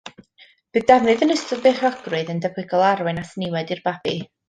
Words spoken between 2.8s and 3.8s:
o arwain at niwed